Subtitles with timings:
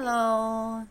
[0.00, 0.86] Hello，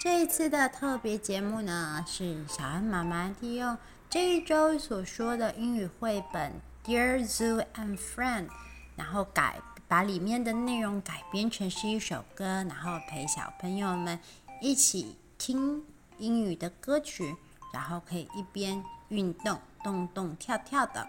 [0.00, 3.76] 这一次的特别节目呢，是小恩妈妈利用
[4.08, 6.52] 这一周所说的英语绘本
[6.88, 8.46] 《Dear Zoo and Friend》，
[8.94, 9.56] 然后改
[9.88, 14.16] 把里面的内容改编成是一首歌，然后陪小朋友们
[14.60, 15.82] 一起听
[16.18, 17.34] 英语的歌曲，
[17.74, 21.04] 然后可以一边运动，动动跳跳的。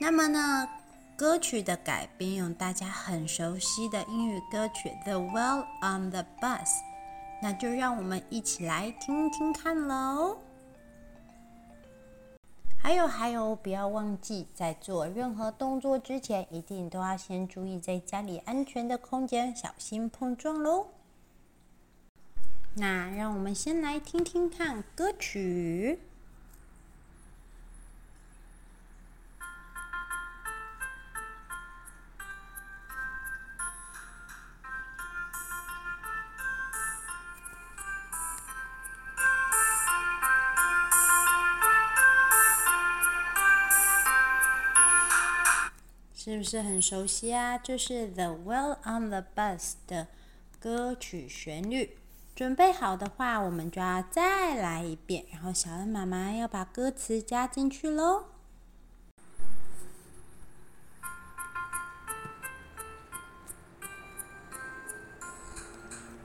[0.00, 0.66] 那么呢，
[1.18, 6.64] 歌曲的改编用大家很熟悉的英语歌曲《The Well on the Bus》。
[7.40, 10.38] 那就让我们一起来听听看喽。
[12.80, 20.86] 还有还有，不要忘记在做任何动作之前，一定都要先注意在家里安全的空间，小心碰撞喽。
[22.74, 25.98] 那让我们先来听听看歌曲。
[46.48, 47.58] 是很熟悉啊？
[47.58, 50.06] 这是《The Whale on the Bus》的
[50.58, 51.98] 歌曲旋律。
[52.34, 55.26] 准备好的话，我们就要再来一遍。
[55.30, 58.24] 然后小恩妈妈要把歌词加进去喽。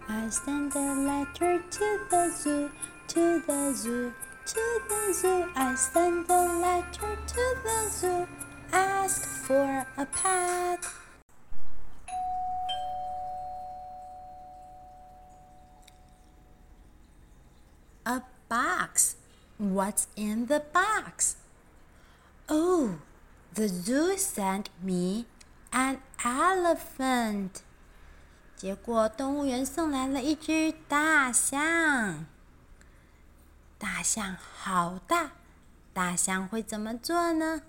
[0.07, 2.69] I send a letter to the zoo,
[3.09, 4.13] to the zoo,
[4.45, 5.49] to the zoo.
[5.53, 8.27] I send a letter to the zoo.
[8.72, 10.80] Ask for a pet.
[18.04, 19.16] A box.
[19.58, 21.36] What's in the box?
[22.48, 22.98] Oh,
[23.54, 25.26] the zoo sent me
[25.72, 27.62] an elephant.
[28.56, 32.26] 结果动物园送来了一只大象。
[33.78, 35.30] 大象好大，
[35.92, 37.62] 大象会怎么做呢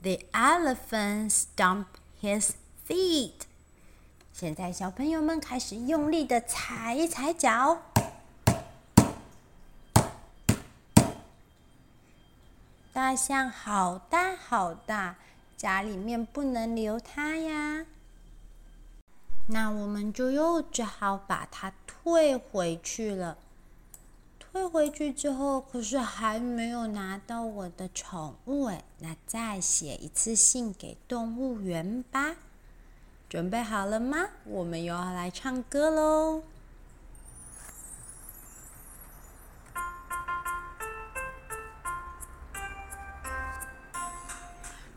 [0.00, 1.86] ？The elephant stomped
[2.22, 2.52] his
[2.86, 3.32] feet.
[4.32, 7.82] 现在小朋友们开始用力的踩一踩脚。
[12.92, 15.16] 大象好大好大，
[15.56, 17.86] 家里面不能留它呀。
[19.48, 23.38] 那我们就又只好把它退回去了。
[24.50, 32.34] 退回去之后，可是还没有拿到我的宠物哎，那再写一次信给动物园吧。
[33.28, 34.28] 准备好了吗？
[34.44, 36.42] 我们又要来唱歌喽。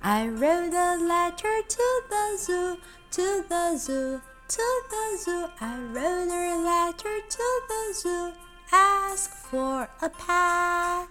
[0.04, 2.78] I wrote a letter to the zoo,
[3.12, 5.50] to the zoo, to the zoo.
[5.60, 8.34] I wrote a letter to the zoo.
[8.72, 11.08] Ask for a pet。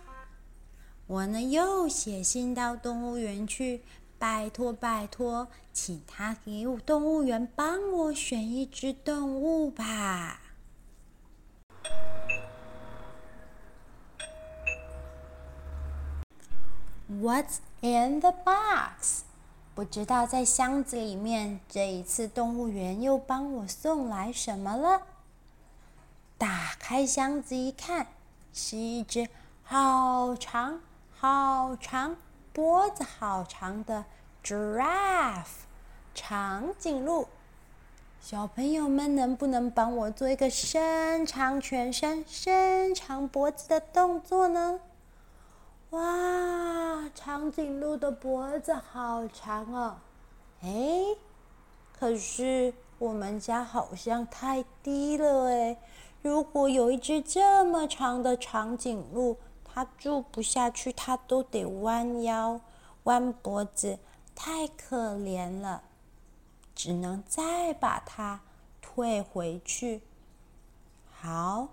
[1.07, 3.83] 我呢又写信到动物园去，
[4.19, 10.41] 拜托拜托，请他给我动物园帮我选一只动物吧。
[17.11, 19.25] What's in the box？
[19.75, 25.03] 不知道在箱子里面，这一次动物园又帮我送来什么了？
[26.39, 28.07] 打开箱子一看，
[28.53, 29.29] 是一只
[29.63, 30.81] 好长、
[31.17, 32.17] 好长、
[32.53, 34.05] 脖子好长的
[34.45, 35.45] giraffe
[36.15, 37.29] 长颈鹿。
[38.21, 44.81] 小朋友们，能不能帮我做一个伸长全身、伸长脖子的动作呢？
[45.91, 49.97] 哇，长颈鹿的脖子好长哦！
[50.63, 51.17] 哎，
[51.99, 55.77] 可是我们家好像太低了哎。
[56.23, 62.61] 如果有一只这么长的长颈鹿，它住不下去，它都得弯腰、
[63.05, 63.99] 弯脖子，
[64.35, 65.83] 太可怜了。
[66.75, 68.41] 只能再把它
[68.81, 70.03] 退回去。
[71.11, 71.69] 好，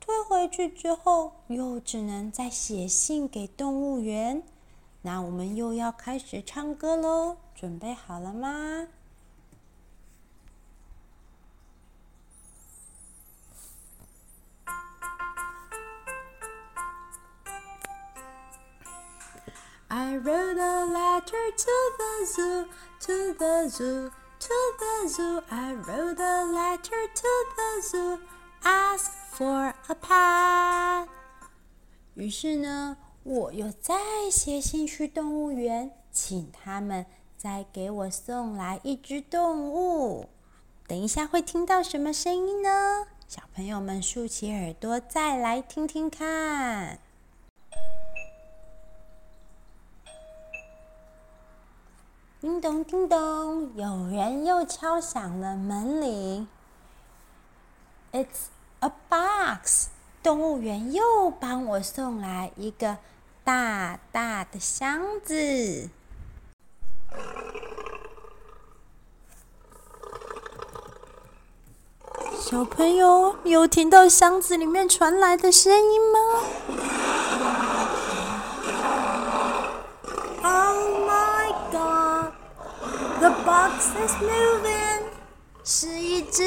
[0.00, 4.42] 退回去之后，又只能再写信给动物园。
[5.02, 8.88] 那我们又要开始唱歌喽，准备好了吗
[19.98, 22.66] ？I wrote a letter to the zoo,
[23.00, 25.42] to the zoo, to the zoo.
[25.48, 28.18] I wrote a letter to the zoo,
[28.62, 31.08] ask for a pet.
[32.14, 33.96] 于是呢，我又再
[34.30, 37.04] 写信去动物园，请他们
[37.36, 40.28] 再给我送来一只动物。
[40.86, 43.08] 等一下会听到什么声音呢？
[43.26, 47.00] 小朋友们竖起耳朵，再来听听看。
[52.40, 56.46] 叮咚叮咚，有人又敲响了门铃。
[58.12, 58.46] It's
[58.78, 59.88] a box。
[60.22, 62.98] 动物园又帮我送来一个
[63.42, 65.90] 大大的箱子。
[72.38, 76.18] 小朋友，有听到箱子里面传来的声音吗
[83.48, 85.04] box is moving，
[85.64, 86.42] 是一只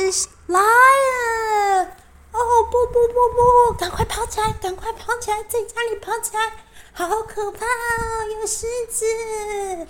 [0.46, 1.84] 来了！
[2.32, 2.40] 哦
[2.70, 6.54] 不不不不，赶快跑起来，赶快跑起来，在家里跑起来，
[6.94, 8.24] 好可怕哦！
[8.40, 9.88] 有狮子，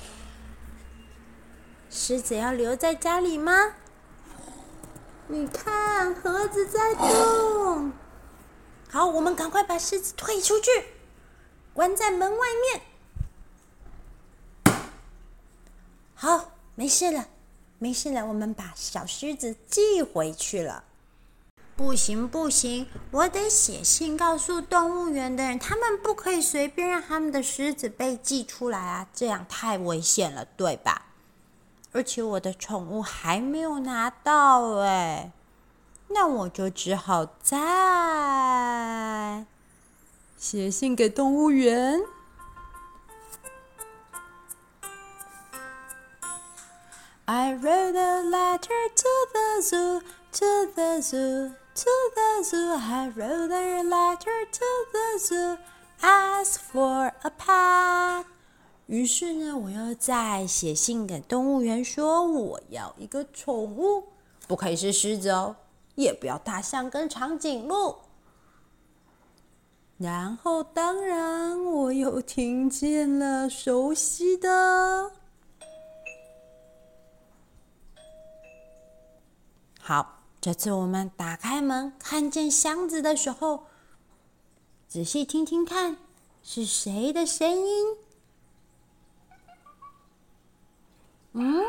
[1.89, 3.73] 狮子要留在家里吗？
[5.27, 7.91] 你看盒子在动，
[8.89, 10.71] 好，我们赶快把狮子推出去，
[11.73, 12.81] 关在门外面。
[16.15, 16.50] 好。
[16.75, 17.27] 没事了，
[17.79, 20.83] 没事了，我们把小狮子寄回去了。
[21.75, 31.07] 不行不行，我得写信告诉动物园的人，他们不可以随便让他们的狮子被寄出来啊，这样太危险了，对吧？
[31.91, 35.31] 而且我的宠物还没有拿到哎，
[36.09, 39.45] 那我就只好再
[40.37, 41.99] 写信给动物园。
[47.33, 50.01] I wrote a letter to the zoo,
[50.33, 52.73] to the zoo, to the zoo.
[52.75, 55.57] I wrote a letter to the zoo,
[56.01, 58.25] ask for a pet.
[58.87, 64.09] 于是呢，我又再写信给动物园，说我要一个宠物，
[64.45, 65.55] 不可以是狮子哦，
[65.95, 67.95] 也不要大象跟长颈鹿。
[69.97, 75.13] 然后，当然，我又听见了熟悉的。
[79.83, 83.65] 好，这次我们打开门，看见箱子的时候，
[84.87, 85.97] 仔细听听看，
[86.43, 87.97] 是谁的声音？
[91.33, 91.63] 嗯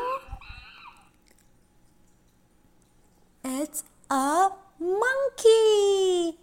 [3.41, 3.79] ，It's
[4.09, 6.37] a monkey，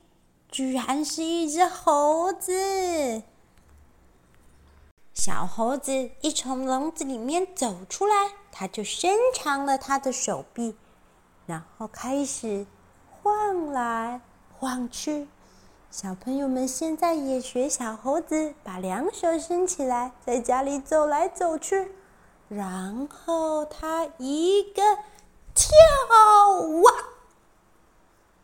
[0.49, 3.23] 居然是一只猴子。
[5.15, 10.75] 小猴子一从笼子里面走出来，它就伸长了它的手臂。
[11.51, 12.65] 然后开始
[13.11, 14.21] 晃来
[14.57, 15.27] 晃去，
[15.91, 21.91] 小朋友们现在也学小猴子，把两手伸起来，在家里走来走去。
[22.49, 24.81] 然后他一个
[25.53, 25.73] 跳
[26.83, 26.93] 哇，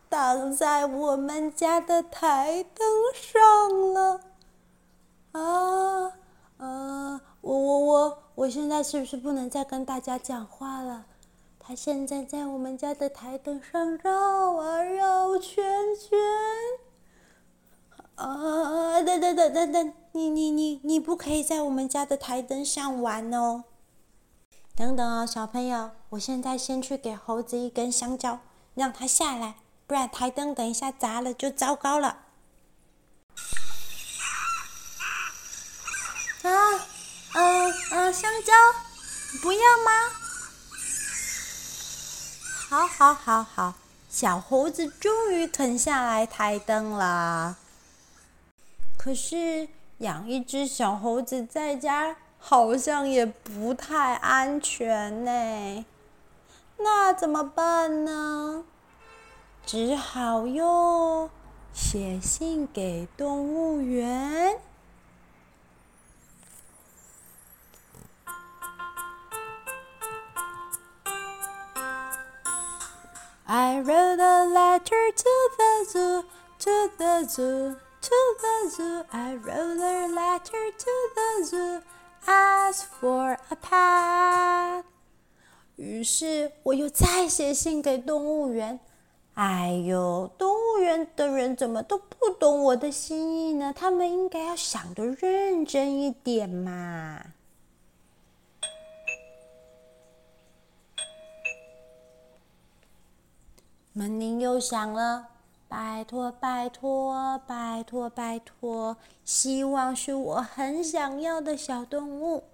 [0.09, 4.21] 挡在我们家的台灯上了。
[5.31, 6.13] 啊
[6.59, 7.21] 啊！
[7.41, 11.05] 我我我，我现在是不是不能再跟大家讲话了？
[11.69, 15.65] 它现在在我们家的台灯上绕啊绕圈
[15.97, 16.17] 圈，
[18.15, 19.03] 啊！
[19.03, 23.65] 等等等等等，你你你你不可以在我们家的台灯上玩哦！
[24.77, 28.39] 等等哦，小朋友，我现在先去给猴子一根香蕉，
[28.75, 29.57] 让它下来，
[29.89, 32.27] 不然台灯等一下砸了就糟糕了。
[36.43, 36.51] 啊，
[37.35, 38.53] 嗯嗯，香蕉，
[39.43, 40.23] 不要吗？
[42.69, 43.75] 好，好，好，好！
[44.09, 47.57] 小猴子终于肯下来台灯了。
[48.99, 49.69] 可是
[49.99, 55.85] 养一只小猴子在家好像也不太安全呢。
[56.79, 58.65] 那怎么办呢？
[59.65, 61.31] 只好又
[61.73, 64.59] 写信给动物园。
[73.59, 76.25] I wrote a letter to the zoo,
[76.59, 79.03] to the zoo, to the zoo.
[79.11, 81.83] I wrote a letter to the zoo,
[82.27, 84.85] ask for a pet.
[85.77, 88.79] 于是我又再写信给动物园。
[89.37, 93.73] 哎呦，动物园的人怎么都不懂我的心意呢？
[93.75, 97.23] 他们应该要想得认真一点嘛。
[103.99, 105.29] 门铃又响了，
[105.69, 112.45] 拜托拜托拜托拜托，希望是我很想要的小动物。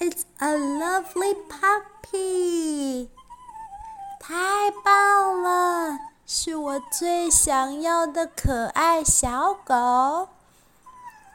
[0.00, 3.10] It's a lovely puppy.
[4.18, 10.28] 太棒了，是我最想要的可爱小狗。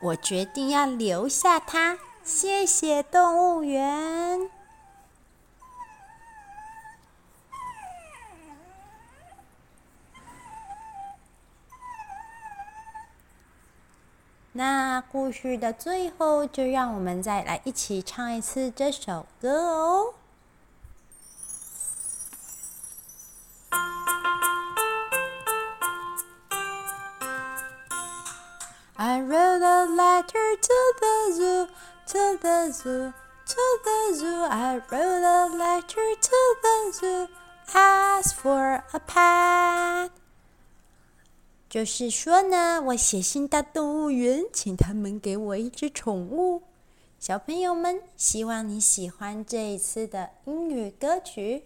[0.03, 1.98] 我决定要留下它。
[2.24, 4.50] 谢谢动物园。
[14.51, 20.13] 那故事的最后，就让我们再来一起唱一次这首歌哦。
[28.95, 31.67] I wrote a letter to the zoo,
[32.07, 33.13] to the zoo,
[33.47, 34.43] to the zoo.
[34.43, 37.27] I wrote a letter to the zoo,
[37.73, 40.12] ask for a pet.
[41.67, 46.62] 就是说呢，我写信到动物园，请他们给我一只宠物。
[47.17, 51.63] 小朋友们，希望你喜欢这一次的英语歌曲，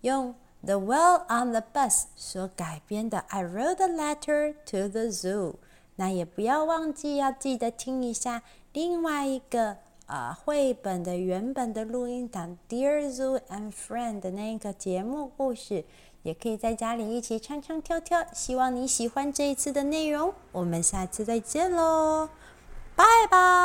[0.00, 0.34] 用
[0.64, 5.56] The Well on the Bus 所改编的 I Wrote a Letter to the Zoo。
[6.00, 8.42] 那也不要忘记要记得听一下
[8.72, 9.76] 另外一个
[10.06, 15.84] 呃绘本的原本的录音档 Dear Zoo and Friend 的那个节目故事。
[16.22, 20.34] 也可以在家里一起唱唱跳跳，希望你喜欢这一次的内容。
[20.52, 22.28] 我们下次再见喽，
[22.94, 23.59] 拜拜。